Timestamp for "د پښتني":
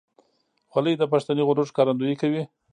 0.97-1.43